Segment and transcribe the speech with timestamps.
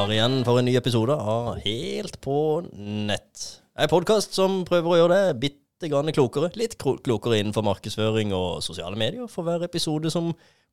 [0.00, 2.34] klare igjen for en ny episode av Helt på
[2.72, 3.40] nett.
[3.76, 6.48] En podkast som prøver å gjøre det bitte grann klokere.
[6.56, 10.30] Litt klokere innenfor markedsføring og sosiale medier for hver episode som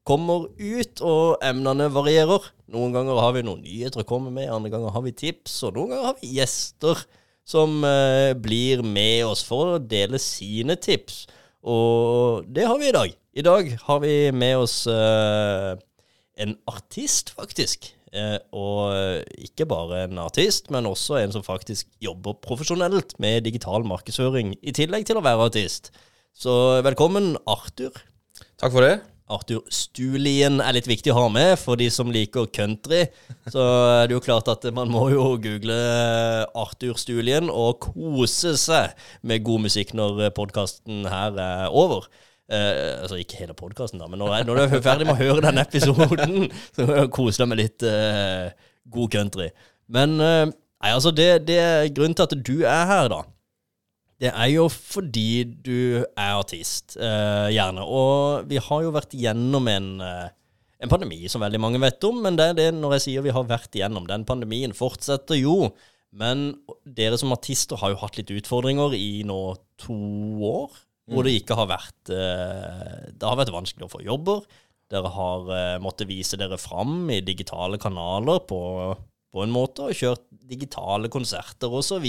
[0.07, 2.45] kommer ut, og emnene varierer.
[2.71, 5.75] Noen ganger har vi noen nyheter å komme med, andre ganger har vi tips, og
[5.75, 7.03] noen ganger har vi gjester
[7.43, 11.25] som eh, blir med oss for å dele sine tips.
[11.67, 13.19] Og det har vi i dag.
[13.35, 15.75] I dag har vi med oss eh,
[16.39, 17.91] en artist, faktisk.
[18.17, 23.45] Eh, og eh, ikke bare en artist, men også en som faktisk jobber profesjonelt med
[23.45, 25.91] digital markedsføring, i tillegg til å være artist.
[26.37, 26.53] Så
[26.85, 27.93] velkommen, Arthur.
[28.57, 28.97] Takk for det.
[29.27, 33.01] Arthur Stulien er litt viktig å ha med for de som liker country.
[33.51, 35.75] Så det er jo klart at man må jo google
[36.55, 38.95] Arthur Stulien og kose seg
[39.27, 42.07] med god musikk når podkasten her er over.
[42.47, 45.65] Eh, altså ikke hele podkasten, men når, når, du er ferdig med å høre denne
[45.67, 46.45] episoden,
[46.77, 48.47] så koser jeg med litt uh,
[48.93, 49.49] god country.
[49.91, 51.59] Men uh, nei, altså det, det
[51.97, 53.25] grunnen til at du er her, da.
[54.17, 57.83] Det er jo fordi du er artist, gjerne.
[57.85, 62.17] Og vi har jo vært gjennom en, en pandemi som veldig mange vet om.
[62.25, 64.07] Men det er det når jeg sier vi har vært gjennom.
[64.09, 65.67] Den pandemien fortsetter jo.
[66.17, 66.47] Men
[66.97, 69.37] dere som artister har jo hatt litt utfordringer i nå
[69.85, 69.99] to
[70.49, 74.41] år hvor det ikke har vært eh, Det har vært vanskelig å få jobber.
[74.91, 78.59] Dere har eh, måttet vise dere fram i digitale kanaler på,
[79.33, 82.07] på en måte, og kjørt digitale konserter osv.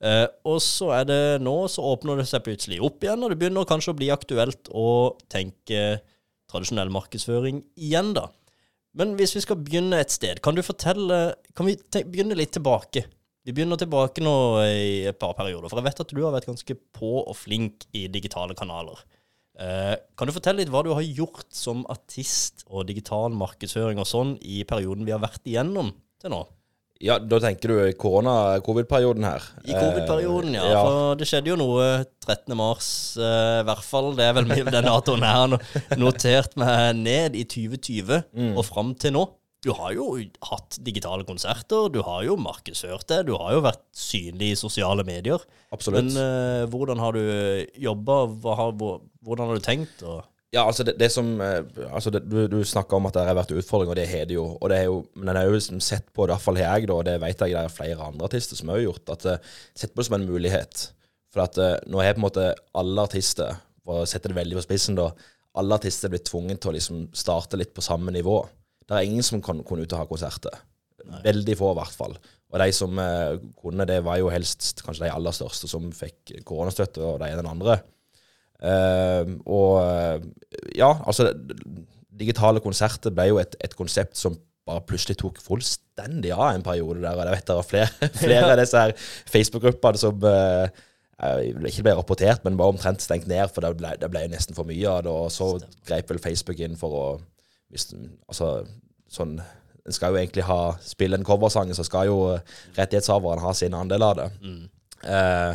[0.00, 3.36] Uh, og så er det nå, så åpner det seg plutselig opp igjen, og det
[3.42, 4.86] begynner kanskje å bli aktuelt å
[5.28, 5.98] tenke
[6.48, 8.30] tradisjonell markedsføring igjen, da.
[8.96, 13.04] Men hvis vi skal begynne et sted, kan du fortelle Kan vi begynne litt tilbake?
[13.50, 16.46] Vi begynner tilbake nå i et par perioder, for jeg vet at du har vært
[16.46, 19.00] ganske på og flink i digitale kanaler.
[19.58, 24.06] Eh, kan du fortelle litt hva du har gjort som artist og digital markedsføring og
[24.06, 25.90] sånn i perioden vi har vært igjennom
[26.22, 26.44] til nå?
[27.02, 29.50] Ja, Da tenker du korona-covid-perioden her?
[29.64, 30.68] I covid-perioden, ja.
[30.68, 30.86] Eh, ja.
[30.86, 31.90] For det skjedde jo noe
[32.22, 32.54] 13.
[32.54, 34.12] mars, eh, i hvert fall.
[34.14, 34.46] Det er vel
[34.76, 35.58] den datoen her
[35.98, 38.54] notert meg ned i 2020 mm.
[38.54, 39.26] og fram til nå.
[39.60, 40.06] Du har jo
[40.48, 45.04] hatt digitale konserter, du har jo markedsført det, du har jo vært synlig i sosiale
[45.04, 45.42] medier.
[45.74, 46.08] Absolutt.
[46.08, 47.24] Men uh, hvordan har du
[47.76, 50.00] jobba, hvordan har du tenkt?
[50.00, 51.60] Og ja, altså det, det som eh,
[51.92, 54.34] altså det, Du, du snakka om at det har vært utfordringer, og det har det
[54.34, 54.46] jo.
[54.56, 56.88] Og det er jo men en er jo liksom sett på, i hvert fall jeg,
[56.90, 59.52] da, og det vet jeg det er flere andre artister som har gjort, at uh,
[59.78, 60.86] sett på det som en mulighet.
[61.30, 64.64] For at nå har på en måte alle artister, for å sette det veldig på
[64.64, 65.12] spissen, da,
[65.60, 68.40] alle artister blitt tvunget til å liksom starte litt på samme nivå.
[68.90, 70.56] Det er ingen som kan, kunne ut og ha konserter.
[71.22, 72.16] Veldig få, i hvert fall.
[72.50, 76.40] Og de som eh, kunne det, var jo helst kanskje de aller største som fikk
[76.46, 77.78] koronastøtte, og de er den andre.
[78.60, 79.78] Eh, og
[80.76, 81.30] ja, altså
[82.20, 84.34] Digitale konserter ble jo et, et, konsept som
[84.68, 87.14] bare plutselig tok fullstendig av en periode der.
[87.14, 88.94] Og jeg vet det er flere, flere av disse her
[89.30, 90.80] Facebook-gruppene som eh,
[91.70, 94.68] ikke ble rapportert, men bare omtrent stengt ned, for det ble, det ble nesten for
[94.68, 95.14] mye av det.
[95.14, 95.54] Og så
[95.86, 97.04] grep vel Facebook inn for å
[97.70, 97.90] hvis,
[98.28, 98.52] altså,
[99.10, 99.40] sånn
[99.88, 102.18] En skal jo egentlig ha spille en coversang, så skal jo
[102.76, 104.26] rettighetshaveren ha sin andel av det.
[104.44, 104.58] Mm.
[105.08, 105.54] Eh,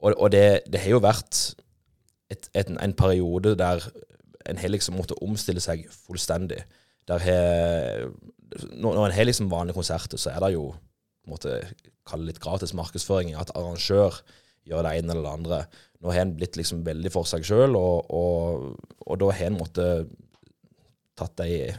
[0.00, 1.40] og, og det, det, har jo vært
[2.32, 3.84] et, et, en periode der
[4.48, 6.62] en har liksom måttet omstille seg fullstendig.
[7.06, 7.36] Der he,
[8.80, 10.70] når en har liksom vanlige konserter, så er det jo
[11.28, 11.60] måtte
[12.08, 13.34] kalle litt gratis markedsføring.
[13.38, 14.22] At arrangør
[14.66, 15.60] gjør det ene eller det andre.
[16.02, 18.72] Nå har en blitt liksom veldig for seg sjøl, og, og,
[19.04, 20.12] og, da har en måttet
[21.16, 21.74] tatt ei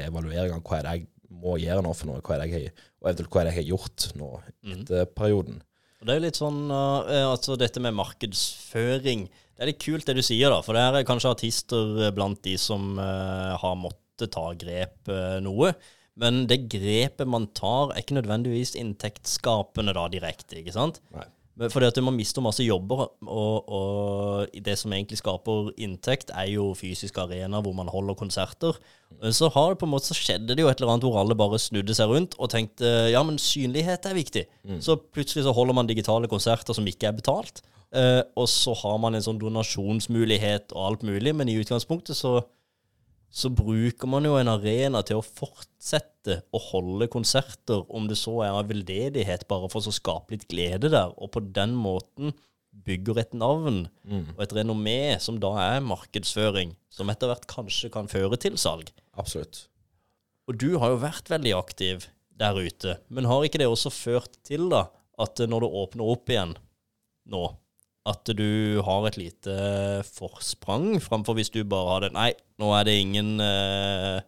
[0.00, 1.08] evaluering av hva er det jeg
[1.40, 3.60] må gjøre nå for noe, hva er det jeg, og eventuelt hva er det jeg
[3.60, 4.72] har gjort nå mm.
[4.74, 5.12] etter mm.
[5.16, 5.60] perioden.
[6.00, 9.26] Og Det er jo litt sånn uh, altså dette med markedsføring.
[9.28, 10.62] Det er litt kult det du sier, da.
[10.64, 15.74] For det er kanskje artister blant de som uh, har måttet ta grep uh, noe.
[16.20, 21.02] Men det grepet man tar, er ikke nødvendigvis inntektsskapende da direkte, ikke sant?
[21.14, 21.28] Nei.
[21.58, 26.70] Fordi at man mister masse jobber, og, og, det som egentlig skaper inntekt, er jo
[26.78, 28.78] fysiske arenaer hvor man holder konserter.
[29.34, 31.36] Så har det på en måte så skjedde det jo et eller annet hvor alle
[31.36, 34.46] bare snudde seg rundt og tenkte ja, men synlighet er viktig.
[34.64, 34.78] Mm.
[34.84, 37.60] Så plutselig så holder man digitale konserter som ikke er betalt.
[37.90, 42.38] Eh, og så har man en sånn donasjonsmulighet og alt mulig, men i utgangspunktet så
[43.30, 48.40] så bruker man jo en arena til å fortsette å holde konserter, om det så
[48.44, 52.34] er av veldedighet, bare for å skape litt glede der, og på den måten
[52.86, 54.36] bygger et navn mm.
[54.36, 58.90] og et renommé som da er markedsføring, som etter hvert kanskje kan føre til salg.
[59.18, 59.64] Absolutt.
[60.50, 62.08] Og du har jo vært veldig aktiv
[62.40, 64.88] der ute, men har ikke det også ført til da,
[65.20, 66.54] at når det åpner opp igjen
[67.30, 67.42] nå,
[68.08, 69.54] at du har et lite
[70.08, 72.30] forsprang framfor hvis du bare hadde Nei,
[72.60, 74.20] nå er det ingen uh,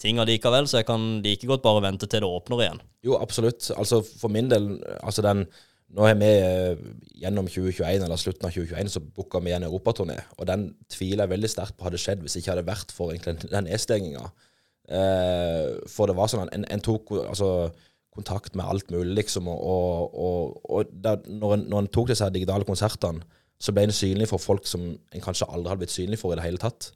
[0.00, 2.82] ting allikevel, så jeg kan like godt bare vente til det åpner igjen.
[3.06, 3.70] Jo, absolutt.
[3.76, 5.46] Altså for min del, altså den
[5.94, 6.80] Nå har vi eh,
[7.22, 10.16] gjennom 2021, eller slutten av 2021, så booka vi en europaturné.
[10.40, 13.12] Og den tviler jeg veldig sterkt på hadde skjedd hvis det ikke hadde vært for
[13.12, 14.24] egentlig den nedstenginga.
[14.90, 17.70] Uh, for det var sånn en, en tok altså,
[18.14, 19.48] kontakt med alt mulig, liksom.
[19.50, 23.24] Og, og, og, der, når, en, når en tok disse digitale konsertene,
[23.60, 26.38] så ble en synlig for folk som en kanskje aldri hadde blitt synlig for i
[26.38, 26.90] det hele tatt.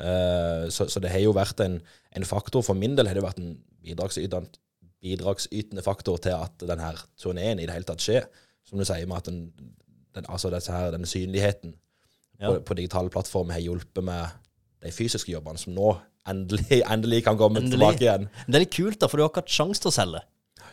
[0.00, 1.76] Uh, så, så, det har jo vært en,
[2.16, 2.64] en, faktor.
[2.64, 3.52] For min del har det vært en
[3.84, 4.60] bidragsytende,
[5.00, 8.28] bidragsytende faktor til at denne turneen i det hele tatt skjer.
[8.68, 9.42] Som du sier, med at den,
[10.16, 11.74] den, altså her, denne synligheten
[12.40, 12.48] ja.
[12.48, 14.40] på, på, digitale plattformer har hjulpet med
[14.80, 15.92] de fysiske jobbene, som nå
[16.28, 17.76] endelig, endelig kan komme endelig.
[17.76, 18.28] tilbake igjen.
[18.46, 20.24] Det er litt kult, da, for du har ikke hatt sjanse til å selge.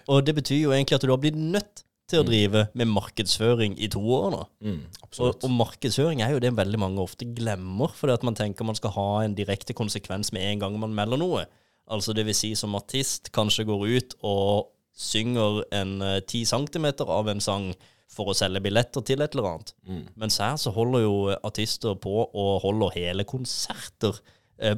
[0.07, 2.29] Og det betyr jo egentlig at du har blitt nødt til å mm.
[2.29, 4.41] drive med markedsføring i to år nå.
[4.63, 4.79] Mm,
[5.19, 8.79] og, og, markedsføring er jo det veldig mange ofte glemmer, fordi at man tenker man
[8.79, 11.43] skal ha en direkte konsekvens med en gang man melder noe.
[11.91, 16.49] Altså det vil si som artist kanskje går ut og synger en eh, ti uh,
[16.49, 17.69] centimeter av en sang
[18.11, 19.73] for å selge billetter til et eller annet.
[19.85, 20.03] Mm.
[20.23, 24.17] Mens her så holder jo artister på og holder hele konserter.
[24.57, 24.73] Uh,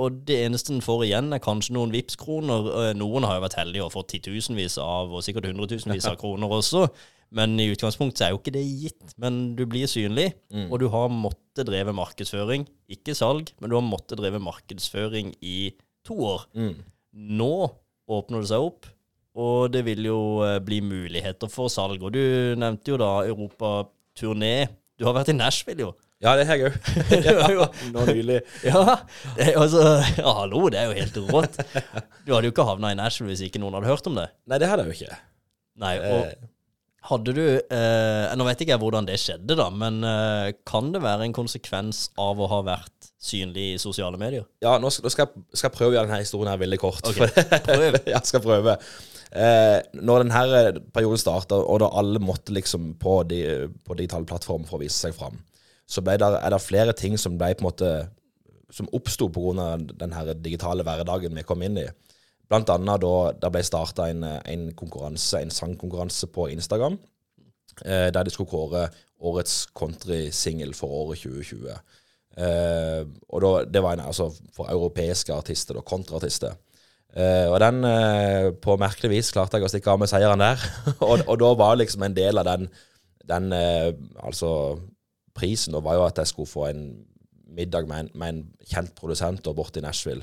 [0.00, 2.68] og det eneste en får igjen, er kanskje noen Vipps-kroner.
[2.82, 6.52] Eh, noen har jo vært heldige og fått titusenvis av, og sikkert hundretusenvis av kroner
[6.60, 6.86] også.
[7.36, 9.14] Men i utgangspunktet er jo ikke det gitt.
[9.22, 10.66] Men du blir synlig, mm.
[10.68, 12.66] og du har måttet dreve markedsføring.
[12.90, 15.58] Ikke salg, men du har måttet dreve markedsføring i
[16.06, 16.48] to år.
[16.58, 16.74] Mm.
[17.40, 17.54] Nå
[18.10, 18.88] åpner det seg opp,
[19.38, 22.02] og det vil jo eh, bli muligheter for salg.
[22.02, 22.22] Og du
[22.58, 24.54] nevnte jo da europaturné.
[24.98, 25.94] Du har vært i Nashville, jo.
[26.20, 27.76] Ja, det har jeg òg.
[27.94, 28.42] Nå nylig.
[28.66, 28.82] Ja,
[29.38, 29.84] det altså,
[30.18, 31.56] ja, hallo, det er jo helt rått.
[32.26, 34.26] Du hadde jo ikke havna i Nashville hvis ikke noen hadde hørt om det.
[34.50, 35.16] Nei, det hadde jeg jo ikke.
[35.80, 36.50] Nei, og eh.
[37.08, 41.00] hadde du eh, Nå vet ikke jeg hvordan det skjedde, da, men eh, kan det
[41.00, 44.44] være en konsekvens av å ha vært synlig i sosiale medier?
[44.60, 47.00] Ja, nå skal, nå skal, skal jeg, prøve å gjøre denne historien her veldig kort.
[47.14, 47.32] Okay,
[47.70, 48.02] prøv.
[48.12, 48.76] jeg skal prøve.
[49.32, 53.46] Eh, når denne perioden starta, og da alle måtte liksom på, de,
[53.88, 55.40] på digitale plattformer for å vise seg fram
[55.90, 57.90] så der, er det flere ting som ble på en måte
[58.70, 59.76] som oppsto pga.
[59.76, 61.88] den digitale hverdagen vi kom inn i.
[62.50, 66.98] Blant annet da det ble starta en, en, konkurranse, en sangkonkurranse på Instagram,
[67.84, 68.88] eh, der de skulle kåre
[69.20, 71.76] årets countrysingel for året 2020.
[72.38, 76.58] Eh, og da, Det var en, altså for europeiske artister, da, kontraartister.
[77.14, 80.62] Eh, og den, eh, på merkelig vis, klarte jeg å stikke av med seieren der.
[81.08, 82.70] og, og, da var liksom en del av den,
[83.30, 83.90] den eh,
[84.22, 84.78] altså
[85.40, 86.84] prisen da var jo at jeg skulle få en
[87.50, 90.22] middag med en, med en kjent produsent borte i Nashville,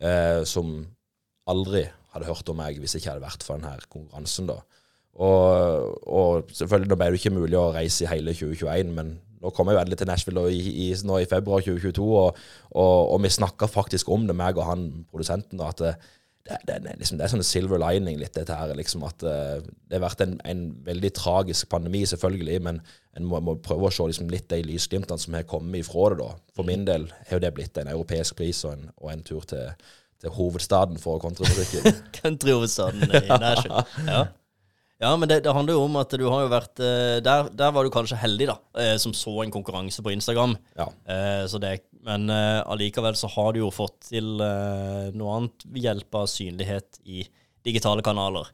[0.00, 0.78] eh, som
[1.50, 1.84] aldri
[2.14, 4.48] hadde hørt om meg hvis jeg ikke hadde vært for denne konkurransen.
[4.48, 4.62] da.
[5.14, 9.14] Og, og, selvfølgelig, nå ble det ikke mulig å reise i hele 2021, men
[9.44, 12.40] nå kom jeg jo endelig til Nashville i, i, nå i februar 2022, og,
[12.72, 16.00] og, og vi snakka faktisk om det, meg og han produsenten, da, at
[16.44, 18.74] det, det, liksom, det, er sånn silver lining litt, dette her.
[18.76, 22.82] liksom at uh, Det har vært en, en, veldig tragisk pandemi, selvfølgelig, men
[23.16, 26.20] en må, må prøve å se liksom, litt de lysglimtene som har kommet ifra det.
[26.20, 26.30] da.
[26.56, 29.48] For min del har jo det blitt en europeisk pris og en, og en tur
[29.48, 29.72] til,
[30.20, 32.02] til, hovedstaden for countrymusikken.
[32.20, 33.86] Countryhovedstaden i Nashville.
[34.04, 34.26] Ja.
[35.02, 37.72] Ja, men det, det, handler jo om at du har jo vært eh, Der, der
[37.74, 40.54] var du kanskje heldig, da, eh, som så en konkurranse på Instagram.
[40.78, 40.88] Ja.
[41.50, 46.28] Så det, men allikevel så har du jo fått til noe annet ved hjelp av
[46.30, 47.24] synlighet i
[47.64, 48.52] digitale kanaler.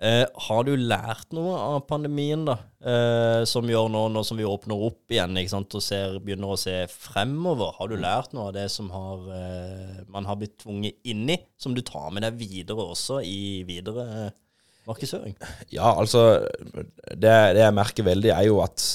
[0.00, 4.46] Eh, har du lært noe av pandemien, da, eh, som gjør nå, nå som vi
[4.48, 7.74] åpner opp igjen ikke sant, og ser, begynner å se fremover?
[7.76, 8.00] Har du mm.
[8.06, 11.82] lært noe av det som har, eh, man har blitt tvunget inn i, som du
[11.84, 14.30] tar med deg videre også i videre eh,
[14.88, 15.36] markedsføring?
[15.72, 16.46] Ja, altså
[17.12, 18.88] det, det, jeg merker veldig, er jo at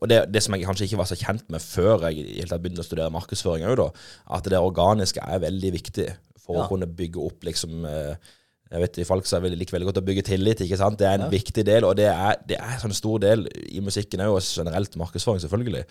[0.00, 2.80] og det, det, som jeg kanskje ikke var så kjent med før jeg helt begynte
[2.80, 3.88] å studere markedsføring, jo da,
[4.36, 6.06] at det organiske er veldig viktig
[6.40, 6.64] for ja.
[6.64, 8.30] å kunne bygge opp liksom eh,
[8.70, 10.60] jeg vet, Folk som liker veldig godt å bygge tillit.
[10.62, 10.98] ikke sant?
[11.00, 11.32] Det er en ja.
[11.32, 14.44] viktig del, og det er, det er en sånn stor del i musikken òg, og
[14.46, 15.82] generelt markedsføring, selvfølgelig.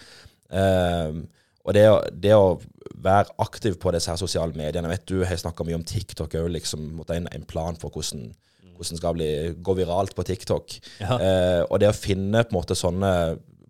[0.47, 1.25] Um,
[1.67, 1.83] og det,
[2.23, 2.55] det, å
[3.03, 6.35] være aktiv på disse her sosiale mediene Jeg vet Du har snakka mye om TikTok
[6.39, 8.29] òg, liksom, en, en, plan for hvordan,
[8.75, 10.75] hvordan skal bli, gå viralt på TikTok.
[10.99, 11.15] Ja.
[11.15, 13.13] Eh, og det å finne på en måte sånne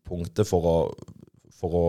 [0.09, 0.75] punkter for å,
[1.59, 1.85] for å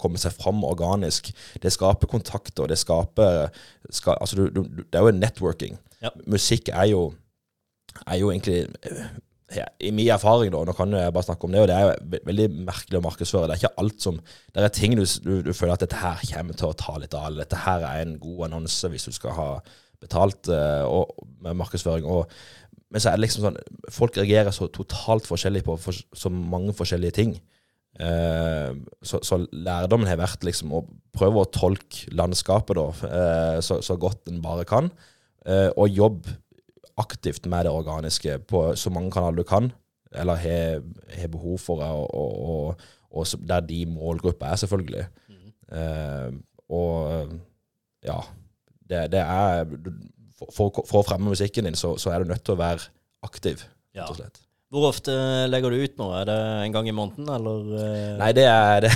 [0.00, 1.30] komme seg fram organisk,
[1.62, 2.68] det skaper kontakter.
[2.68, 3.48] Det skaper
[3.88, 5.78] ska, altså du, du, Det er jo networking.
[6.04, 6.12] Ja.
[6.28, 7.06] Musikk er jo,
[8.04, 8.66] er jo egentlig
[9.52, 12.20] I min erfaring, da, nå kan jeg bare snakke om det, og det er jo
[12.30, 13.48] veldig merkelig å markedsføre.
[13.50, 16.22] Det er ikke alt som Det er ting du, du, du føler at dette her
[16.30, 17.36] kommer til å ta litt av.
[17.36, 19.48] Dette her er en god annonse hvis du skal ha
[20.04, 21.12] betalt uh, og,
[21.44, 22.06] med markedsføring.
[22.08, 22.30] Og,
[22.88, 23.60] men så er det liksom sånn
[23.92, 27.36] Folk reagerer så totalt forskjellig på for, så mange forskjellige ting.
[28.00, 28.72] Uh,
[29.04, 34.00] så, så lærdommen har vært liksom å prøve å tolke landskapet da, uh, så, så
[34.00, 34.90] godt en bare kan,
[35.44, 36.38] og jobbe
[37.00, 39.72] aktivt med det organiske på så mange kanaler du kan,
[40.14, 45.06] eller har behov for det, og, og, og, og der de målgrupper er, selvfølgelig.
[45.74, 46.32] Eh,
[46.68, 47.30] og
[48.04, 48.18] ja,
[48.90, 49.64] det, det er
[50.52, 52.90] for, for, å fremme musikken din, så, så er du nødt til å være
[53.26, 54.02] aktiv, Ja.
[54.02, 54.40] rett og slett.
[54.74, 55.14] Hvor ofte
[55.46, 56.08] legger du ut nå?
[56.18, 57.68] Er det en gang i måneden, eller?
[57.78, 58.16] eh?
[58.18, 58.90] Nei, det er det.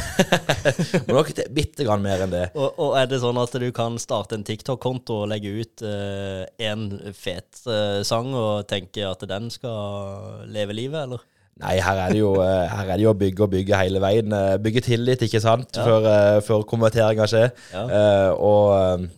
[1.06, 2.44] Må nok bitte grann mer enn det.
[2.58, 6.86] Og, og er det sånn at du kan starte en TikTok-konto og legge ut én
[7.14, 11.22] fet eh, sang og tenke at den skal leve livet, eller?
[11.58, 14.02] Nei, her er det jo, eh, her er det jo å bygge og bygge hele
[14.02, 14.34] veien.
[14.34, 15.84] Eh, Bygge tillit, ikke sant, Ja.
[15.86, 17.50] før, eh, før konverteringa skjer.
[17.74, 17.82] Ja.
[17.90, 19.08] Uh, og eh,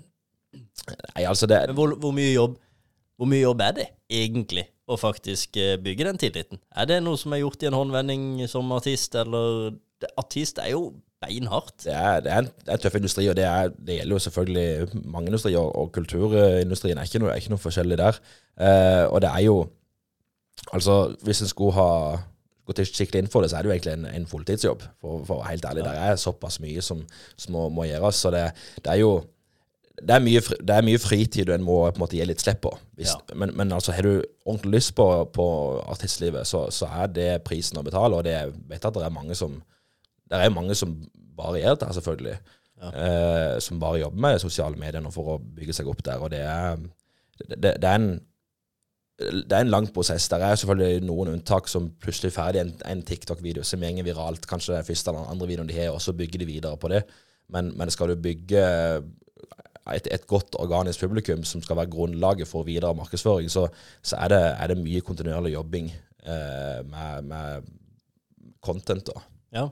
[0.91, 2.55] Nei, altså det Men hvor, hvor, mye jobb,
[3.21, 6.61] hvor mye jobb er det egentlig å faktisk eh, bygge den tilliten?
[6.75, 9.71] Er det noe som er gjort i en håndvending som artist, eller
[10.17, 11.83] Artist er jo beinhardt.
[11.85, 14.17] det er, det er, en, det er en tøff industri, og det, er, det gjelder
[14.17, 15.59] jo selvfølgelig mange industrier.
[15.61, 18.21] Og kulturindustrien er ikke noe, er ikke noe forskjellig der.
[18.57, 19.59] Eh, og det er jo
[20.77, 22.19] Altså, hvis en skulle ha
[22.69, 24.83] gått skikkelig inn for det, så er det jo egentlig en, en fulltidsjobb.
[25.01, 25.93] For, for å være helt ærlig, Ja.
[25.95, 27.01] det er såpass mye som,
[27.41, 28.21] som må, må gjøres.
[28.21, 28.43] Så det,
[28.85, 29.15] det er jo
[30.03, 32.41] det er, mye, det er mye fritid du en må på en måte gi litt
[32.43, 32.73] slipp på.
[32.99, 33.35] Hvis, Ja.
[33.37, 35.47] men, men altså, har du ordentlig lyst på, på
[35.93, 38.17] artistlivet, så, så er det prisen å betale.
[38.17, 39.61] Og det jeg vet at det er mange som
[40.31, 40.93] Det er mange som
[41.37, 42.37] bare gjør det, selvfølgelig.
[42.81, 42.91] Ja.
[42.95, 46.23] Eh, som bare jobber med sosiale medier nå for å bygge seg opp der.
[46.23, 46.77] Og det er,
[47.49, 48.21] det, det er en
[49.21, 50.29] det er en lang prosess.
[50.33, 54.47] Der er selvfølgelig noen unntak som plutselig er ferdig en, en TikTok-video som går viralt,
[54.49, 57.03] kanskje den første eller andre videoen de har, og så bygger de videre på det.
[57.53, 58.63] Men, men skal du bygge
[59.97, 63.67] et, et godt organisk publikum som skal være grunnlaget for videre markedsføring, så,
[64.03, 67.71] så er, det, er det mye kontinuerlig jobbing eh, med, med
[68.65, 69.07] content.
[69.07, 69.25] da.
[69.57, 69.65] Ja.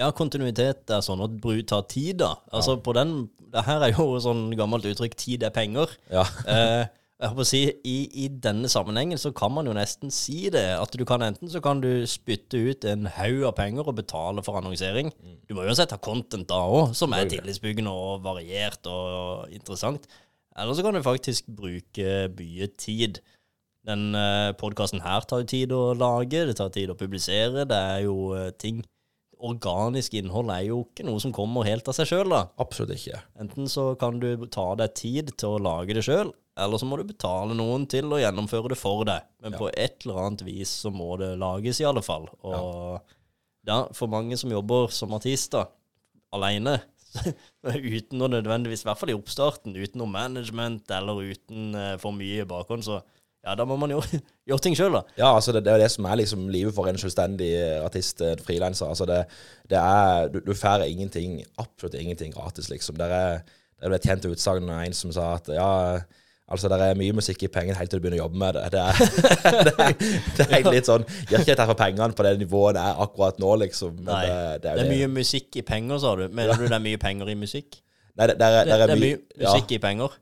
[0.00, 2.36] ja, kontinuitet er sånn at bruk tar tid, da.
[2.54, 3.18] Altså på den
[3.52, 5.92] Det her er jo sånn gammelt uttrykk 'tid er penger'.
[6.12, 6.26] Ja.
[6.46, 6.84] Eh,
[7.16, 10.66] jeg håper å si, i, I denne sammenhengen så kan man jo nesten si det.
[10.76, 14.44] At du kan enten så kan du spytte ut en haug av penger og betale
[14.44, 15.08] for annonsering.
[15.48, 20.04] Du må uansett ha content da òg, som er tillitsbyggende og variert og interessant.
[20.56, 23.22] Eller så kan du faktisk bruke mye tid.
[23.88, 27.64] Den uh, podkasten her tar jo tid å lage, det tar tid å publisere.
[27.64, 28.84] Det er jo eh, ting
[29.46, 32.38] Organisk innhold er jo ikke noe som kommer helt av seg sjøl, da.
[32.56, 33.18] Absolutt ikke.
[33.36, 36.96] Enten så kan du ta deg tid til å lage det sjøl, eller så må
[36.96, 39.26] du betale noen til å gjennomføre det for deg.
[39.44, 39.58] Men Ja.
[39.60, 42.28] på et eller annet vis så må det lages, i alle fall.
[42.42, 43.00] Og
[43.66, 45.66] ja, for mange som jobber som artister
[46.32, 46.78] aleine,
[47.66, 52.12] uten noe nødvendigvis, i hvert fall i oppstarten, uten noe management eller uten uh, for
[52.16, 52.98] mye bakhånd, så
[53.46, 54.00] ja, da må man jo
[54.48, 55.04] gjøre ting sjøl, da.
[55.20, 57.52] Ja, altså det, det er det som er liksom livet for en selvstendig
[57.84, 58.90] artist, en frilanser.
[58.90, 59.20] Altså det,
[59.70, 62.98] det er Du, du får ingenting, absolutt ingenting gratis, liksom.
[62.98, 63.42] Der er,
[63.78, 65.68] det ble et kjent utsagn av en som sa at ja,
[66.46, 68.64] altså det er mye musikk i pengene helt til du begynner å jobbe med det.
[68.72, 68.92] Det er,
[69.66, 69.94] det er,
[70.36, 73.00] det er egentlig litt sånn Gjør ikke dette for pengene på det nivået det er
[73.06, 73.96] akkurat nå, liksom.
[74.02, 76.26] Men Nei, det, det, Det er er mye musikk i penger, sa du.
[76.28, 77.80] Mener du det er mye penger i musikk?
[78.16, 80.14] Nei, det, er, Det, det mye, mye musikk i penger.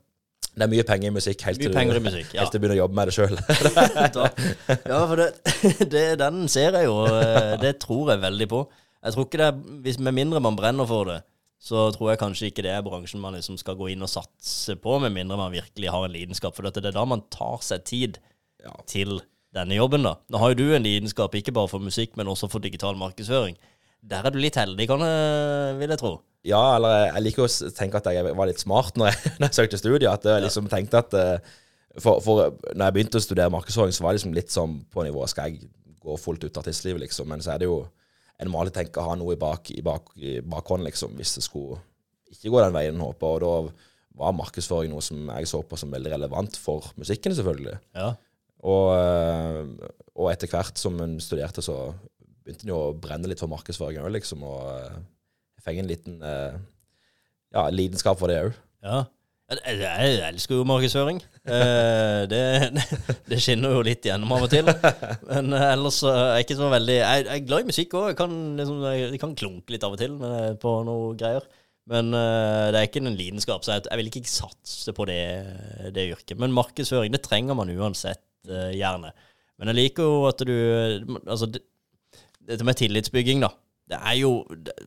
[0.55, 2.41] det er mye penger i musikk helt til, du, musikk, ja.
[2.41, 3.37] helt til du begynner å jobbe med det sjøl.
[4.91, 5.29] Ja, for det,
[5.93, 6.97] det, den ser jeg jo.
[7.11, 8.63] eh, Det tror jeg veldig på.
[9.05, 11.19] Jeg tror ikke det er, hvis Med mindre man brenner for det,
[11.65, 14.75] så tror jeg kanskje ikke det er bransjen man liksom skal gå inn og satse
[14.77, 16.53] på, med mindre man virkelig har en lidenskap.
[16.57, 18.19] For dette, det er da man tar seg tid
[18.65, 18.71] Ja.
[18.89, 19.19] til
[19.55, 20.03] denne jobben.
[20.05, 20.15] da.
[20.29, 23.57] Nå har jo du en lidenskap ikke bare for musikk, men også for digital markedsføring.
[24.05, 26.13] Der er du litt heldig, kan jeg, vil jeg tro.
[26.45, 29.47] Ja, eller jeg- jeg liker å tenke at jeg var litt smart når jeg, når
[29.49, 30.11] jeg søkte studiet.
[30.11, 31.39] At jeg liksom tenkte at eh,
[31.97, 35.05] for, for når jeg begynte å studere markedsføring, så var det liksom litt sånn på
[35.07, 35.69] nivået Skal jeg
[36.03, 37.25] gå fullt ut artistlivet, liksom?
[37.27, 37.79] Men så er det jo
[38.41, 41.37] En må alltid tenke å ha noe i, bak, i, bak, i bakhånd, liksom, hvis
[41.37, 41.79] det skulle
[42.33, 43.37] ikke gå den veien en håper.
[43.37, 43.85] Og da
[44.19, 47.77] var markedsføring noe som jeg så på som veldig relevant for musikken, selvfølgelig.
[47.95, 48.13] Ja.
[48.65, 51.93] Og, eh, og etter hvert som en studerte, så
[52.45, 54.43] begynte en jo å brenne litt for markedsføring òg, liksom.
[54.45, 54.97] Og eh,
[55.57, 56.57] jeg fikk en liten eh,
[57.55, 58.57] ja, lidenskap for det òg.
[58.85, 59.03] Ja.
[59.53, 61.21] Jeg, jeg elsker jo markedsføring.
[61.45, 62.41] Eh, det,
[63.29, 64.69] det skinner jo litt gjennom av og til.
[65.29, 68.07] Men uh, ellers er jeg ikke så veldig Jeg, jeg er glad i musikk òg.
[68.13, 71.45] Jeg, liksom, jeg, jeg kan klunke litt av og til men, på noe greier.
[71.91, 75.21] Men uh, det er ikke en lidenskap, så jeg, jeg vil ikke satse på det,
[75.93, 76.39] det yrket.
[76.41, 79.13] Men markedsføring, det trenger man uansett gjerne.
[79.57, 80.57] Men jeg liker jo at du
[81.23, 81.63] Altså, det,
[82.45, 83.53] dette med tillitsbygging, da.
[83.85, 84.31] Det er jo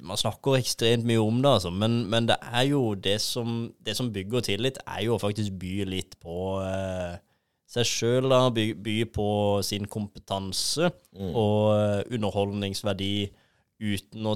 [0.02, 3.94] Man snakker ekstremt mye om det, altså, men, men det er jo det som, det
[3.98, 7.18] som bygger tillit, er jo å faktisk by litt på eh,
[7.68, 8.40] seg sjøl, da.
[8.54, 9.28] By, by på
[9.66, 10.90] sin kompetanse
[11.28, 13.12] og eh, underholdningsverdi
[13.78, 14.34] uten å,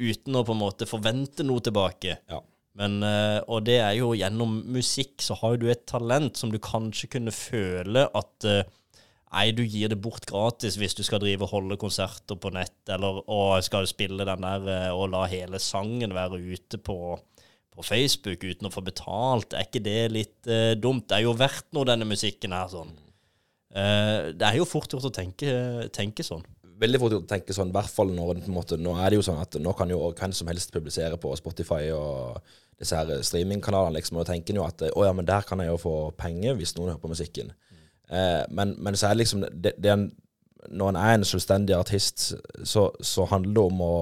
[0.00, 2.18] uten å på en måte forvente noe tilbake.
[2.30, 2.40] Ja.
[2.78, 6.58] Men, eh, og det er jo gjennom musikk så har du et talent som du
[6.62, 8.64] kanskje kunne føle at eh,
[9.34, 12.76] Nei, du gir det bort gratis hvis du skal drive og holde konserter på nett,
[12.94, 17.16] eller og skal spille den der eh, og la hele sangen være ute på,
[17.74, 19.56] på Facebook uten å få betalt.
[19.56, 21.08] Er ikke det litt uh, dumt?
[21.10, 22.94] Det er jo verdt noe, denne musikken her, sånn.
[23.74, 25.50] Uh, det er jo fort gjort å tenke,
[25.90, 26.46] tenke sånn.
[26.78, 29.10] Veldig fort gjort å tenke sånn, i hvert fall når på en måte, nå er
[29.10, 32.38] det jo sånn at nå kan jo hvem som helst publisere på Spotify og
[32.78, 35.62] disse her streamingkanalene, liksom, og da tenker en jo at å ja, men der kan
[35.62, 37.50] jeg jo få penger hvis noen hører på musikken.
[38.10, 40.10] Eh, men, men så er liksom det, det en,
[40.68, 42.32] Når en er en selvstendig artist,
[42.64, 43.96] så, så handler det om å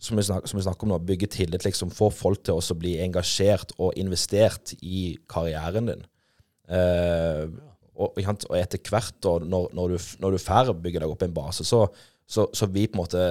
[0.00, 1.64] som vi, snakker, som vi snakker om nå, bygge tillit.
[1.64, 6.06] liksom Få folk til å bli engasjert og investert i karrieren din.
[6.70, 7.44] Eh,
[8.00, 11.36] og, og, etter hvert, da, når, når, du, når du får bygge deg opp en
[11.36, 11.82] base, så,
[12.24, 13.24] så, så vi på en måte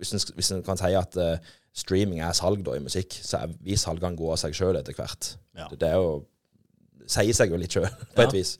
[0.00, 3.42] Hvis en, hvis en kan si at uh, streaming er salg da i musikk, så
[3.42, 5.34] er vi salgene gode av seg sjøl etter hvert.
[5.52, 5.66] Ja.
[5.68, 6.14] Det, det, er jo
[7.04, 7.84] sier seg jo litt sjøl,
[8.16, 8.54] på et vis.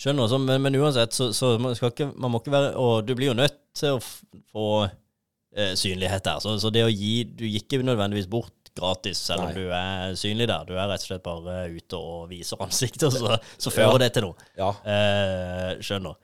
[0.00, 3.12] Skjønner, så, men, men, uansett, så, så man, ikke, man, må ikke være Og du
[3.18, 6.40] blir jo nødt til å få eh, synlighet der.
[6.40, 10.14] Så, så, det å gi Du gikk ikke nødvendigvis bort gratis, selv om du er
[10.16, 10.64] synlig der.
[10.64, 14.02] Du er rett og slett bare ute og viser ansiktet, så, så fører ja.
[14.04, 14.50] det til noe.
[14.56, 14.70] Ja.
[14.86, 16.16] Eh, skjønner.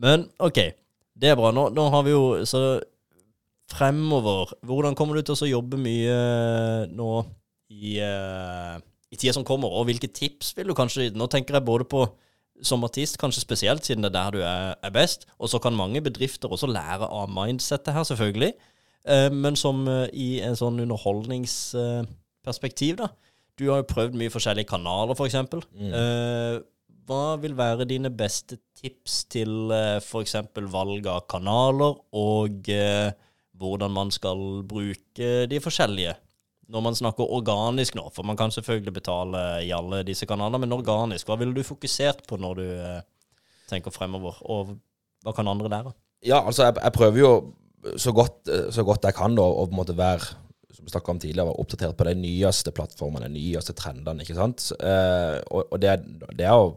[0.00, 0.62] Men OK,
[1.20, 1.52] det er bra.
[1.54, 2.80] Nå, nå har vi jo Så
[3.70, 6.16] fremover, hvordan kommer du til å jobbe mye
[6.90, 7.10] nå
[7.70, 8.80] i, uh,
[9.14, 12.02] i tida som kommer, og hvilke tips vil du kanskje Nå tenker jeg både på
[12.66, 15.20] som artist, kanskje spesielt siden det er der du er, er best.
[15.38, 18.52] Og så kan mange bedrifter også lære av mindsettet her, selvfølgelig.
[19.08, 23.06] Eh, men som eh, i en sånn underholdningsperspektiv, da.
[23.60, 25.36] Du har jo prøvd mye forskjellige kanaler, f.eks.
[25.52, 25.92] For mm.
[25.96, 26.56] Eh,
[27.10, 30.36] hva vil være dine beste tips til eh, f.eks.
[30.72, 33.10] valg av kanaler, og eh,
[33.60, 36.14] hvordan man skal bruke de forskjellige?
[36.70, 40.76] Når man snakker organisk nå, for man kan selvfølgelig betale i alle disse kanalene, men
[40.76, 43.00] organisk, hva ville du fokusert på når du eh,
[43.70, 44.76] tenker fremover, og
[45.24, 45.94] hva kan andre lære?
[46.26, 47.32] Ja, altså jeg, jeg prøver jo
[47.96, 50.30] så godt, eh, så godt, jeg kan da, å på en måte være
[50.70, 54.70] som vi om tidligere, være oppdatert på de nyeste plattformene, de nyeste trendene, ikke sant.
[54.78, 55.98] Eh, og, og det,
[56.36, 56.76] det, er jo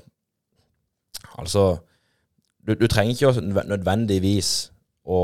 [1.40, 1.78] Altså,
[2.68, 4.50] du, du trenger ikke nødvendigvis
[5.06, 5.20] å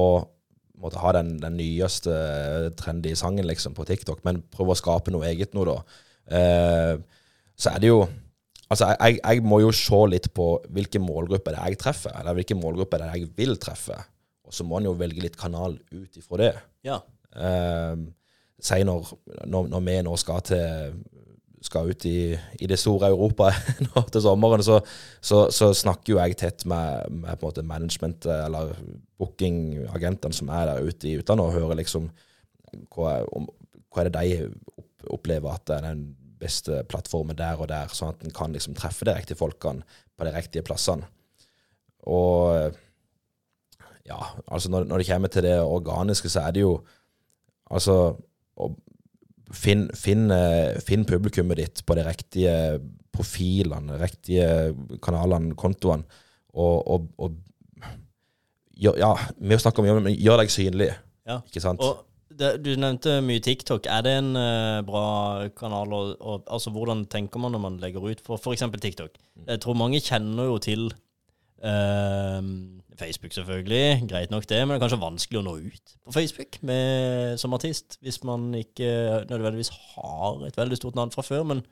[0.80, 2.13] måtte ha den, den nyeste
[2.80, 5.78] trendy sangen liksom på TikTok, men prøve å skape noe eget nå, da.
[6.39, 6.96] Eh,
[7.60, 8.02] så er det jo
[8.70, 12.54] Altså, jeg, jeg, må jo se litt på hvilke målgrupper det jeg treffer, eller hvilke
[12.54, 13.96] målgrupper det jeg vil treffe.
[14.46, 16.52] Og så må en jo velge litt kanal ut ifra det.
[16.86, 17.00] Ja.
[17.34, 18.04] Eh,
[18.62, 19.10] si når,
[19.50, 20.94] når, når, vi nå skal til
[21.62, 23.50] skal ut i, i det store Europa
[23.86, 24.80] nå til sommeren, så,
[25.22, 28.74] så, så, snakker jo jeg tett med, med på en måte management eller
[29.19, 32.10] bookingagentene som er der ute i utlandet, og hører liksom
[32.95, 33.50] hva, om,
[33.89, 36.04] hva er det de opplever at er den
[36.39, 39.84] beste plattformen der og der, sånn at en kan liksom treffe de riktige folkene
[40.15, 41.08] på de riktige plassene.
[42.08, 42.72] Og
[44.08, 46.78] ja, altså når, når det kommer til det organiske, så er det jo
[47.69, 47.98] altså
[48.60, 48.69] å
[49.56, 52.56] Finn, finn, eh, finn, publikummet ditt på de riktige
[53.16, 56.06] profilene, riktige kanalene, kontoene,
[56.54, 57.38] og, og, og
[58.80, 60.92] ja, vi snakker om gjør, gjør deg synlig.
[61.28, 61.42] Ja.
[61.50, 61.82] Ikke sant?
[61.84, 62.06] Og
[62.40, 63.90] det, du nevnte mye TikTok.
[63.92, 65.06] Er det en uh, bra
[65.58, 65.94] kanal?
[65.96, 68.64] Og, og, altså, hvordan tenker man når man legger ut for f.eks.
[68.80, 69.18] TikTok?
[69.36, 69.48] Mm.
[69.50, 72.40] Jeg tror mange kjenner jo til uh,
[73.00, 74.10] Facebook, selvfølgelig.
[74.10, 77.56] Greit nok det, men det er kanskje vanskelig å nå ut på Facebook med, som
[77.56, 77.98] artist.
[78.04, 78.90] Hvis man ikke
[79.30, 81.44] nødvendigvis har et veldig stort navn fra før.
[81.50, 81.64] Men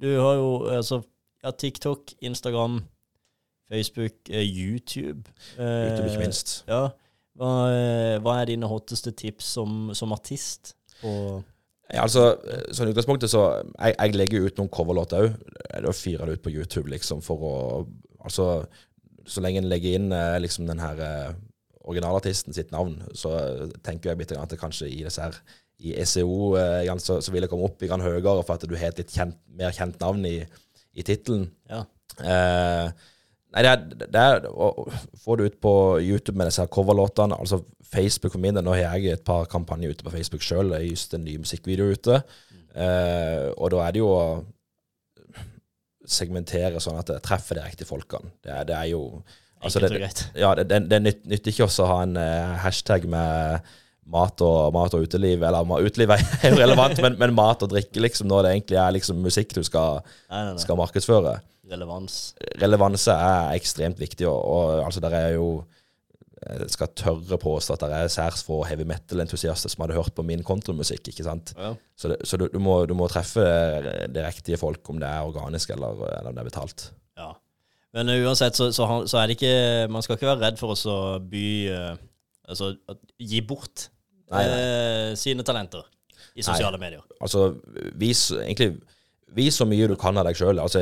[0.00, 1.02] du har jo altså
[1.44, 2.80] ja, TikTok, Instagram,
[3.72, 5.22] Facebook, eh, YouTube.
[5.58, 6.64] YouTube, ikke minst.
[6.68, 6.88] Ja.
[7.40, 10.74] Hva, eh, hva, er dine hotteste tips som, som artist?
[11.02, 12.34] Ja, altså,
[12.76, 15.38] sånn utgangspunktet så Jeg, jeg legger ut noen coverlåter òg.
[15.86, 17.56] Da fyrer det ut på YouTube, liksom, for å
[18.20, 18.66] Altså,
[19.30, 21.32] så lenge en legger inn eh, liksom den her eh,
[21.90, 23.32] originalartisten sitt navn, så
[23.86, 25.38] tenker jeg bitte at det kanskje i disse her
[25.80, 28.92] i SEO eh, så, så, vil det komme opp i høyere for at du har
[28.92, 30.36] et litt kjent, mer kjent navn i,
[30.92, 31.48] i tittelen.
[31.70, 31.84] Ja.
[32.20, 32.92] Eh,
[33.54, 34.70] nei, det er, det er å
[35.22, 37.38] få det ut på YouTube med disse her coverlåtene.
[37.38, 40.74] Altså Facebook for min del, nå har jeg et par kampanjer ute på Facebook sjøl.
[40.74, 42.20] Det er just en ny musikkvideo ute.
[42.52, 42.64] Mm.
[42.84, 44.12] Eh, og da er det jo
[46.10, 48.32] segmentere sånn at det treffer de riktige folkene.
[48.42, 49.04] Det, det, er jo
[49.60, 49.92] altså det,
[50.34, 53.70] ja, det, det, det nytter ikke også å ha en uh, hashtag med
[54.10, 55.44] mat og, mat og uteliv.
[55.46, 58.96] Eller uteliv er jo relevant, men, men, mat og drikke, liksom, når det egentlig er
[58.98, 60.64] liksom musikk du skal, nei, nei, nei.
[60.64, 61.38] skal markedsføre.
[61.70, 62.16] Relevans.
[62.58, 65.60] Relevanse er ekstremt viktig, og, og altså der er jo
[66.72, 70.44] skal tørre påstå at det er særs få heavy metal-entusiaster som hadde hørt på min
[70.46, 71.10] countrymusikk.
[71.12, 71.52] ikke sant?
[71.58, 71.74] Ja.
[71.96, 73.44] Så, det, så du, du, må, du må treffe
[74.08, 76.86] det riktige folk, om det er organisk eller, eller om det er betalt.
[77.20, 77.30] Ja.
[77.96, 80.84] Men uansett så, så, så er det ikke Man skal ikke være redd for oss
[80.86, 81.46] å by
[82.46, 82.68] Altså
[83.18, 83.88] gi bort
[84.30, 85.82] Nei, uh, sine talenter
[86.38, 87.02] i sosiale medier.
[87.18, 87.48] Altså,
[87.98, 88.76] vis egentlig
[89.36, 90.58] Vis så mye du kan av deg sjøl.
[90.62, 90.80] Altså,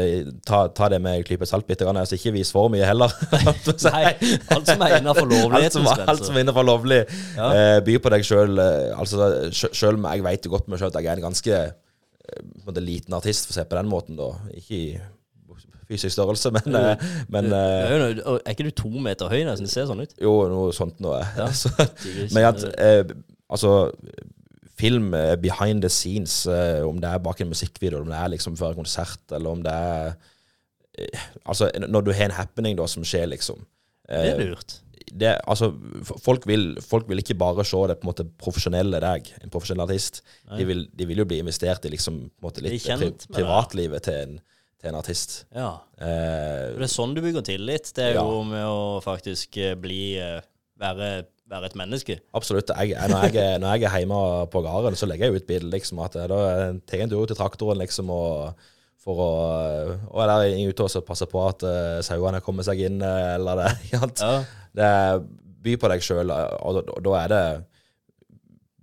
[0.49, 1.99] ta, ta det med en klype salt bitte grann.
[2.01, 3.13] Altså, ikke vis for mye heller.
[3.93, 4.05] Nei,
[4.55, 7.03] alt som er innenfor Alt lovlighetens som, alt som er innenfor lovlig.
[7.37, 7.51] Ja.
[7.53, 8.57] Eh, by på deg sjøl.
[8.65, 12.43] Eh, altså, sjøl om jeg jo godt med sjøl at jeg er en ganske eh,
[12.73, 14.33] en liten artist, for å se på den måten, da.
[14.57, 14.89] Ikke i
[15.89, 16.75] fysisk størrelse, men,
[17.33, 19.65] men Du eh, er, jo, noe- er ikke du to meter høy nesten?
[19.69, 20.13] Det ser sånn ut.
[20.21, 21.23] jo, noe sånt noe.
[21.39, 21.49] Ja.
[22.37, 23.17] Men at sånn, eh,
[23.49, 23.71] Altså,
[24.79, 28.33] film eh, behind the scenes, eh, om det er bak en musikkvideo, om det er
[28.35, 30.13] liksom før en konsert, eller om det er
[30.99, 33.61] eh, Altså, når du har en happening da som skjer, liksom.
[34.09, 34.79] Det er lurt.
[35.13, 35.69] det, altså,
[36.25, 39.85] folk, vil, folk vil ikke bare se det på en måte profesjonelle deg, en profesjonell
[39.87, 40.23] artist.
[40.57, 44.05] De vil, de vil jo bli investert i liksom, på en måte, litt pri, privatlivet
[44.09, 44.35] til en,
[44.81, 45.37] til en artist.
[45.55, 45.71] Ja.
[46.01, 47.93] Eh, det er sånn du bygger tillit.
[47.97, 48.25] Det er Ja.
[48.27, 50.03] jo med å faktisk bli
[50.79, 51.11] være,
[51.49, 52.19] være et menneske.
[52.37, 52.71] absolutt.
[52.77, 54.19] Jeg, når, jeg, når jeg er hjemme
[54.53, 55.71] på gården, så legger jeg ut bilde.
[55.73, 56.43] Liksom, at jeg da
[56.85, 58.69] tar jeg en tur ut til traktoren liksom, og,
[59.03, 59.31] for å
[60.11, 63.65] Og er der ute og passer på at uh, sauene kommer seg inn, eh, eller
[63.65, 63.73] det.
[63.95, 64.39] Ja.
[64.79, 64.93] Det
[65.65, 67.43] byr by på deg sjøl, og da, da er det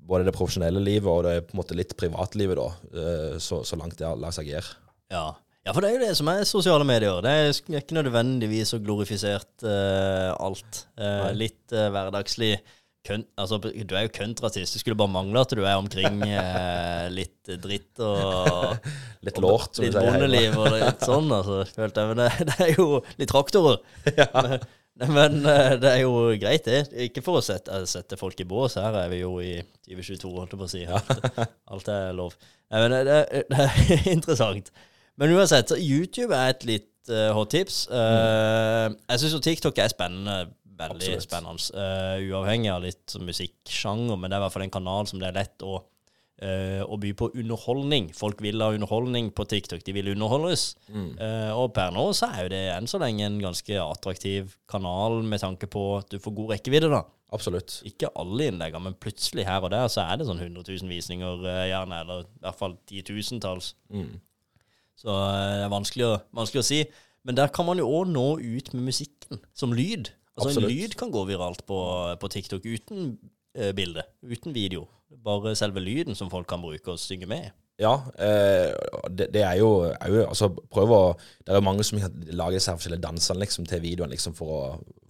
[0.06, 3.78] både det profesjonelle livet og det på en måte litt privatlivet, da, eh, så, så
[3.80, 4.76] langt det lar seg gjøre.
[5.14, 5.30] Ja.
[5.66, 7.24] Ja, for det er jo det som er sosiale medier.
[7.26, 10.84] Det er ikke nødvendigvis så glorifisert uh, alt.
[10.94, 12.60] Uh, litt uh, hverdagslig.
[13.06, 14.78] Køn, altså, du er jo countryartist.
[14.78, 16.22] Det skulle bare mangle at du er omkring
[17.18, 18.78] litt dritt og
[19.26, 20.06] Litt lårt, som Litt sier.
[20.06, 21.60] bondeliv og litt sånn, altså.
[21.82, 23.82] Men det, det er jo litt traktorer.
[24.06, 25.38] Men, men
[25.82, 26.84] det er jo greit, det.
[27.10, 28.78] Ikke for å sette, sette folk i bås.
[28.82, 29.56] Her er vi jo i
[29.90, 30.86] 2022, holdt jeg på å si.
[30.86, 32.38] Alt, alt er lov.
[32.74, 34.70] Men det, det er interessant.
[35.22, 37.86] Men uansett, så YouTube er et litt uh, hot tips.
[37.88, 40.38] Eh, jeg syns jo TikTok er spennende.
[40.76, 41.24] Veldig Absolutt.
[41.24, 41.68] spennende.
[41.72, 45.22] Uh, uavhengig av litt sånn musikksjanger, men det er i hvert fall en kanal som
[45.22, 45.80] det er lett å
[46.36, 48.10] Uh, å by på underholdning.
[48.12, 49.86] Folk vil ha underholdning på TikTok.
[49.88, 50.66] De vil underholdes.
[50.92, 51.14] Mm.
[51.16, 55.22] Uh, og per nå så er jo det enn så lenge en ganske attraktiv kanal
[55.24, 57.06] med tanke på at du får god rekkevidde, da.
[57.32, 57.78] Absolutt.
[57.88, 61.48] Ikke alle innleggene, men plutselig her og der så er det sånn 100 000 visninger,
[61.48, 63.72] uh, gjerne, eller i hvert fall titusentalls.
[63.96, 64.18] Mm.
[65.00, 66.82] Så eh, det er vanskelig å, vanskelig å si.
[67.26, 70.12] Men der kan man jo òg nå ut med musikken, som lyd.
[70.36, 70.70] Altså Absolutt.
[70.70, 71.80] En lyd kan gå viralt på,
[72.22, 73.16] på TikTok uten
[73.58, 74.86] eh, bilde, uten video.
[75.26, 77.52] Bare selve lyden som folk kan bruke og synge med.
[77.82, 78.72] Ja, eh,
[79.12, 81.00] det, det er jo, er jo altså, prøv å
[81.44, 82.00] Det er jo mange som
[82.32, 84.62] lager seg forskjellige dansene liksom, til videoen liksom, for å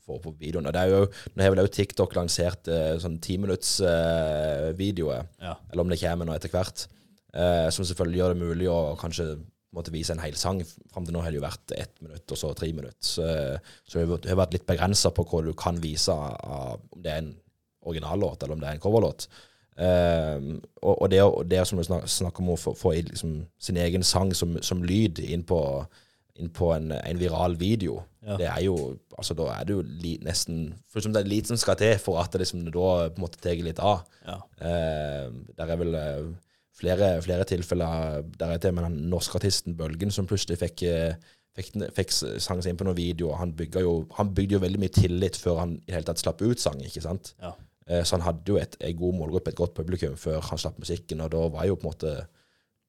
[0.05, 0.65] få på videoen.
[0.69, 1.01] Og det er jo,
[1.33, 5.53] Nå har vel også TikTok lansert eh, sånn timinuttsvideoer, eh, Ja.
[5.71, 6.87] eller om det kommer nå etter hvert,
[7.33, 9.27] eh, som selvfølgelig gjør det mulig å kanskje
[9.75, 10.61] måtte vise en hel sang.
[10.93, 12.95] Fram til nå har det jo vært ett minutt, og så tre minutter.
[13.03, 13.25] Så,
[13.85, 17.21] så det har vært litt begrensa på hva du kan vise, av, om det er
[17.25, 17.33] en
[17.85, 19.27] originallåt eller om det er en coverlåt.
[19.75, 23.41] Um, og, og det, å- det som du snak- snakker om å få, få liksom,
[23.59, 25.59] sin egen sang som, som lyd inn på,
[26.39, 28.37] inn på en, en viral video, Ja.
[28.39, 28.75] det er jo
[29.19, 32.17] altså Da er det jo li, nesten eksempel det er lite som skal til for
[32.17, 32.71] at det liksom da
[33.11, 34.01] på en måte tar litt av.
[34.25, 34.39] Ja.
[34.65, 35.27] Eh,
[35.59, 36.23] der er vel eh,
[36.75, 41.15] flere, flere tilfeller Der er til med den norske artisten Bølgen som plutselig fikk, eh,
[41.55, 43.39] fikk, fikk sang seg inn på noen videoer.
[43.41, 46.43] Han, jo, han bygde jo veldig mye tillit før han i det hele tatt slapp
[46.43, 47.33] ut sang, ikke sant.
[47.41, 47.53] Ja.
[47.87, 50.79] Eh, så han hadde jo et, en god målgruppe, et godt publikum, før han slapp
[50.81, 51.23] musikken.
[51.23, 52.17] Og da var jo på en måte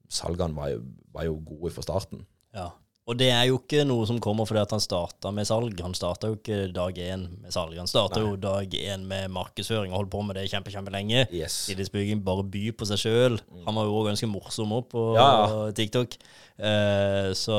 [0.07, 0.77] Salgene var
[1.11, 2.21] var jo gode fra starten.
[2.55, 2.69] Ja.
[3.07, 5.79] Og det er jo ikke noe som kommer fordi at han starta med salg.
[5.79, 7.77] Han starta jo ikke dag én med salg.
[7.79, 11.23] Han starta jo dag én med markedsføring og holdt på med det kjempe, kjempelenge.
[11.31, 11.55] Yes.
[11.69, 13.39] Tillitsbygging, bare by på seg sjøl.
[13.63, 15.31] Han var jo også ganske morsom opp på Ja.
[15.71, 16.19] TikTok.
[16.59, 17.57] Uh, så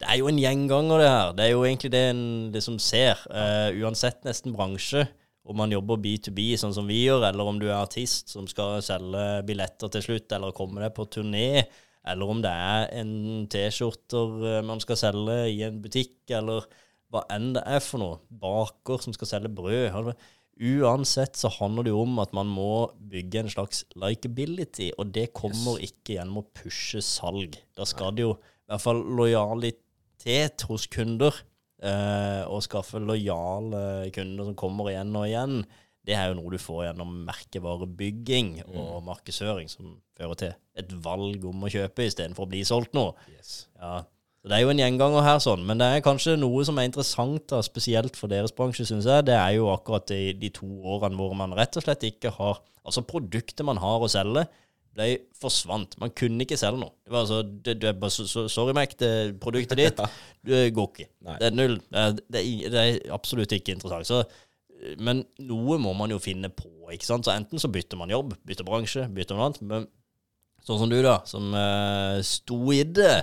[0.00, 1.32] det er jo en gjenganger, det her.
[1.36, 3.16] Det er jo egentlig det en liksom ser.
[3.32, 5.06] Uh, uansett nesten bransje,
[5.48, 8.82] om man jobber B2B sånn som vi gjør, eller om du er artist som skal
[8.84, 11.64] selge billetter til slutt, eller komme deg på turné,
[12.10, 13.14] eller om det er en
[13.50, 16.66] T-skjorter eh, man skal selge i en butikk, eller
[17.10, 18.20] hva enn det er for noe.
[18.30, 20.12] Baker som skal selge brød.
[20.60, 25.30] Uansett så handler det jo om at man må bygge en slags likability, og det
[25.36, 27.56] kommer ikke gjennom å pushe salg.
[27.76, 31.34] Da skal det jo i hvert fall lojalitet hos kunder,
[31.82, 35.62] eh, og skaffe lojale kunder som kommer igjen og igjen.
[36.10, 41.44] Det er jo noe du får gjennom merkevarebygging og markedsføring, som fører til et valg
[41.46, 43.14] om å kjøpe istedenfor å bli solgt noe.
[43.30, 43.68] Yes.
[43.78, 44.00] Ja.
[44.40, 46.88] Så Det er jo en gjenganger her, sånn, men det er kanskje noe som er
[46.88, 49.26] interessant, da, spesielt for deres bransje, syns jeg.
[49.28, 52.64] Det er jo akkurat de, de to årene hvor man rett og slett ikke har
[52.80, 54.46] Altså, produktet man har å selge,
[54.96, 55.92] ble forsvant.
[56.00, 56.94] Man kunne ikke selge noe.
[57.04, 59.10] Det var altså det, det så, så, Sorry, Mac, det
[59.42, 60.00] produktet ditt
[60.48, 61.08] det går ikke.
[61.28, 61.76] Det er null.
[61.92, 64.08] Det det er absolutt ikke interessant.
[64.08, 64.22] Så,
[64.98, 67.26] men noe må man jo finne på, ikke sant.
[67.26, 69.64] Så enten så bytter man jobb, bytter bransje, bytter noe annet.
[69.66, 69.88] Men
[70.64, 73.14] sånn som du, da, som uh, sto i det,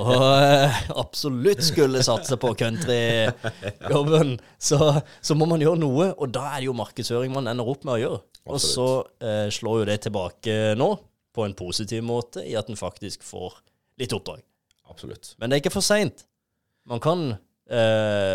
[0.00, 4.78] og uh, absolutt skulle satse på countryjobben, så,
[5.22, 6.10] så må man gjøre noe.
[6.16, 8.22] Og da er det jo markedsføring man ender opp med å gjøre.
[8.50, 10.90] Og så uh, slår jo det tilbake nå,
[11.32, 13.62] på en positiv måte, i at en faktisk får
[14.02, 14.42] litt oppdrag.
[14.92, 15.34] Absolutt.
[15.40, 16.26] Men det er ikke for seint.
[16.90, 17.32] Man kan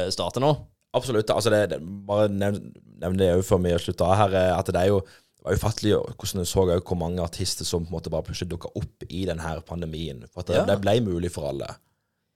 [0.10, 0.48] starte nå.
[0.94, 1.30] Absolutt.
[1.30, 2.72] altså det, det, Bare nevn,
[3.02, 5.60] nevn det òg før vi slutter av her, eh, at det er jo det var
[5.62, 9.06] ufattelig hvordan jeg så hvor mange artister som på en måte bare plutselig dukka opp
[9.08, 10.26] i denne pandemien.
[10.34, 10.66] For at det, Ja.
[10.66, 11.70] det ble mulig for alle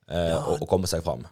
[0.07, 0.39] eh, Ja.
[0.45, 1.25] å, å komme seg fram.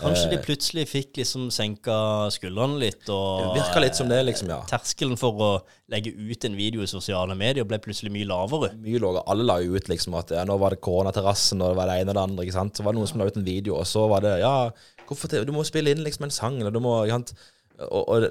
[0.00, 0.42] Kanskje de Eh.
[0.42, 4.62] plutselig fikk liksom senka skuldrene litt, og virka litt som det, liksom, ja.
[4.66, 5.50] terskelen for å
[5.92, 8.72] legge ut en video i sosiale medier ble plutselig mye lavere.
[8.82, 9.22] Mye lavere.
[9.30, 12.00] Alle la jo ut liksom at ja, nå var det koronaterrassen, og det var det
[12.00, 12.44] ene og det andre.
[12.46, 12.74] ikke sant?
[12.74, 14.70] Så var det noen som la ut en video, og så var det ja,
[15.12, 17.34] hvorfor du må spille inn liksom en sang, eller du må sant?
[17.82, 18.26] Og, og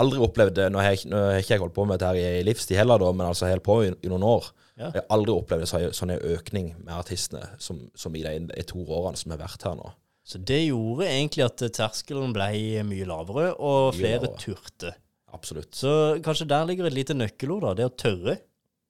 [0.00, 2.12] aldri opplevd det, nå har jeg, ikke- nå har ikke jeg holdt på med dette
[2.14, 4.46] her i livstid heller, da, men altså helt på i, i noen år.
[4.78, 4.86] Ja.
[4.94, 8.62] Jeg har aldri opplevd så- sånn en økning med artistene som, som i de, de
[8.70, 9.90] to årene som har vært her nå.
[10.24, 12.46] Så det gjorde egentlig at terskelen ble
[12.88, 14.94] mye lavere, og flere turte.
[15.34, 15.74] Absolutt.
[15.76, 17.74] Så kanskje der ligger et lite nøkkelord, da.
[17.74, 18.38] Det å tørre.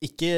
[0.05, 0.31] Ikke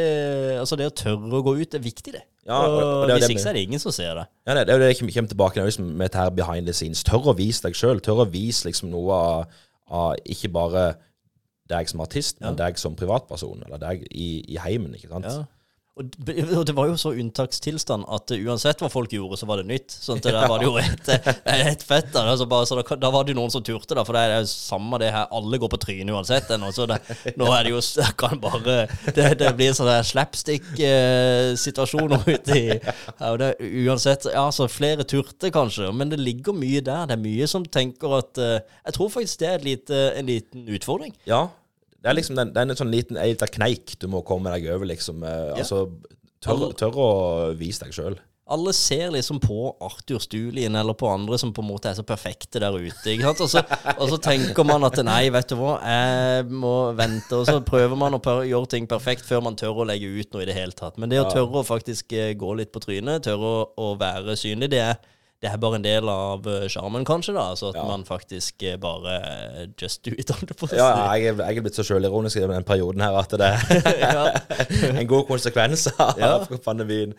[0.61, 2.23] Altså, det å tørre å gå ut er viktig, det.
[2.47, 4.27] Ja, og, og- det hvis ikke, så er det ingen som ser det.
[4.47, 6.67] Ja, det, det er jo det jeg kommer tilbake til liksom, med dette her behind
[6.71, 7.03] the scenes.
[7.07, 8.01] Tør å vise deg sjøl.
[8.05, 9.59] Tør å vise liksom noe av,
[9.91, 10.85] av ikke bare
[11.67, 15.27] deg som artist, men deg som privatperson, eller deg i, i heimen, ikke sant.
[15.27, 15.45] Ja.
[15.97, 19.95] Og det var jo så unntakstilstand at uansett hva folk gjorde, så var det nytt.
[19.95, 21.09] Sånn at det der var det jo et,
[21.49, 22.11] et fett.
[22.13, 24.05] Da, altså bare, så da, da var det jo noen som turte, da.
[24.05, 25.25] For det er jo samme det her.
[25.33, 26.51] Alle går på trynet uansett.
[26.53, 26.99] ennå, Så det,
[27.41, 27.81] nå er det jo
[28.21, 28.61] kan bare
[29.17, 33.55] Det, det blir sånn slapstick-situasjon ute i ja, det,
[33.87, 34.29] Uansett.
[34.37, 37.09] Ja, så flere turte kanskje, men det ligger mye der.
[37.09, 40.69] Det er mye som tenker at eh, Jeg tror faktisk det er lite, en liten
[40.77, 41.17] utfordring.
[41.25, 41.49] Ja,
[42.03, 44.87] det er liksom den, den er sånn liten ei kneik du må komme deg over,
[44.93, 45.23] liksom.
[45.27, 45.87] Eh, Altså,
[46.45, 47.11] tør, tør å
[47.59, 48.19] vise deg sjøl.
[48.47, 52.05] alle ser liksom på Arthur Stulien eller på andre som på en måte er så
[52.07, 53.11] perfekte der ute.
[53.11, 53.41] ikke sant?
[53.43, 53.63] Og så,
[53.97, 57.41] og så tenker man at nei, vet du hva, jeg må vente.
[57.41, 60.45] Og så prøver man å gjøre ting perfekt før man tør å legge ut noe
[60.45, 60.95] i det hele tatt.
[61.03, 64.39] Men det å tørre å faktisk eh, gå litt på trynet, tørre å, å være
[64.39, 65.03] synlig, det er,
[65.43, 67.35] det er bare en del av eh, sjarmen, kanskje.
[67.37, 67.85] da, altså At Ja.
[67.89, 70.31] man faktisk eh, bare eh, just do it.
[70.33, 70.69] jeg på.
[70.75, 73.51] Ja, jeg, jeg er blitt så sjølironisk i den perioden her at det
[74.11, 76.33] er en god konsekvens av Ja.
[76.65, 77.13] pandemien.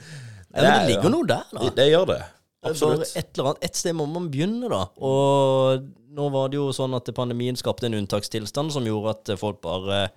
[0.56, 1.62] Ja, men det ligger noe der, da.
[1.68, 2.20] Det, det gjør det.
[2.64, 3.12] Det Absolutt.
[3.16, 4.86] Et eller annet, et sted må man begynne, da.
[4.98, 5.84] Og
[6.18, 10.08] nå var det jo sånn at pandemien skapte en unntakstilstand som gjorde at folk bare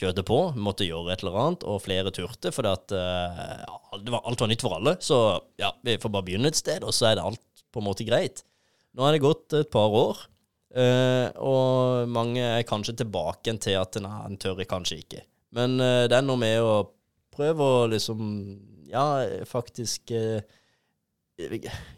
[0.00, 4.14] kjørte på, måtte gjøre et eller annet, og flere turte, fordi at eh, ja, det
[4.14, 4.94] var, alt var nytt for alle.
[5.04, 5.18] Så
[5.60, 8.06] ja, vi får bare begynne et sted, og så er det alt på en måte
[8.08, 8.42] greit.
[8.96, 10.24] Nå er det gått et par år,
[10.74, 15.22] eh, og mange er kanskje tilbake til at nei, en tør kanskje ikke.
[15.56, 16.74] Men eh, det er noe med å
[17.34, 18.20] prøve å liksom
[18.90, 20.42] Ja, faktisk eh,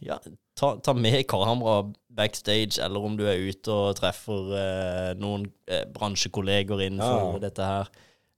[0.04, 0.18] ja,
[0.54, 1.78] ta, ta med kamera
[2.12, 5.48] backstage, eller om du er ute og treffer noen
[5.96, 7.40] bransjekolleger innenfor Ja.
[7.48, 7.88] dette her.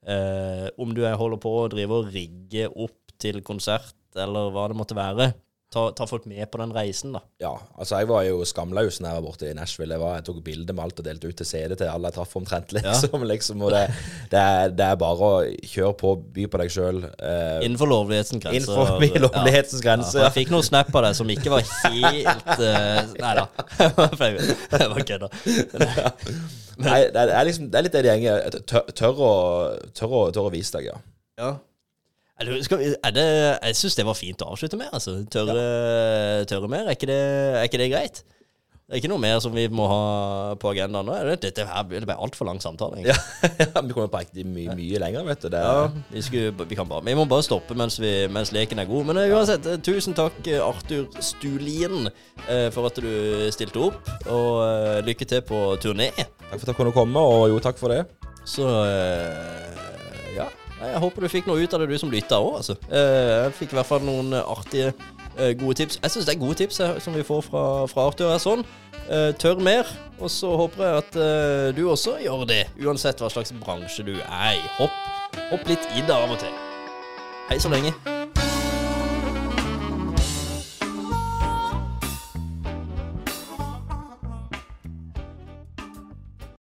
[0.07, 4.69] Eh, om du er, holder på å drive og rigge opp til konsert, eller hva
[4.71, 5.33] det måtte være.
[5.75, 7.21] Ta, ta folk med på den reisen, da.
[7.43, 9.97] Ja, altså jeg var jo skamløs når jeg var borte i Nashville.
[9.97, 12.17] Jeg, var, jeg tok bilde med alt og delte ut til CD til alle jeg
[12.21, 13.25] traff omtrent, liksom.
[13.33, 13.81] liksom og det,
[14.31, 17.03] det, er, det er bare å kjøre på, by på deg sjøl.
[17.19, 18.61] Eh, Innenfor lovlighetens grense.
[18.63, 20.15] innenfor lovlighetens Ja, grense.
[20.21, 20.29] Ja.
[20.29, 23.49] jeg fikk noen snap av deg som ikke var helt uh, Nei da.
[23.83, 25.39] Jeg bare kødder.
[26.85, 28.59] Nei, det er, er liksom Det er litt det de gjenger.
[28.71, 29.35] Tør, tør, å,
[29.95, 30.99] tør, å, tør å vise deg, ja.
[31.41, 31.53] Ja.
[32.41, 33.27] Er det, er det,
[33.63, 34.91] jeg syns det var fint å avslutte med.
[34.93, 35.21] Altså.
[35.31, 36.89] Tørre, tørre mer.
[36.89, 37.21] Er ikke, det,
[37.61, 38.25] er ikke det greit?
[38.85, 40.01] Det er ikke noe mer som vi må ha
[40.61, 41.15] på agendaen nå?
[41.17, 41.37] er det?
[41.47, 43.01] Dette her det ble altfor lang samtale.
[43.07, 43.15] Ja,
[43.63, 45.49] Ja, Vi kommer på ekte mye, mye lenger, vet du.
[45.55, 48.83] Det Ja, vi, skulle, vi, kan bare, vi må bare stoppe mens, vi, mens leken
[48.83, 49.09] er god.
[49.09, 52.11] Men eh, uansett, eh, tusen takk, eh, Arthur Stulien,
[52.45, 54.13] eh, for at du stilte opp.
[54.27, 56.11] Og eh, lykke til på turné.
[56.19, 58.03] Takk for at du kunne komme, og jo, takk for det.
[58.45, 59.74] Så eh, ja.
[60.93, 62.57] Jeg håper du fikk noe ut av det, du som lytta òg.
[62.61, 62.77] Altså.
[62.91, 64.93] Eh, Jeg fikk i hvert fall noen eh, artige,
[65.37, 65.99] eh, gode tips.
[66.03, 68.31] Jeg syns det er gode tips som vi får fra, fra Arthur.
[68.33, 68.65] her sånn.
[69.39, 69.85] Tør mer.
[70.21, 74.55] Og så håper jeg at du også gjør det, uansett hva slags bransje du er
[74.57, 74.65] i.
[74.79, 74.97] Hopp,
[75.51, 76.55] hopp litt i det av og til.
[77.51, 77.93] Hei så lenge.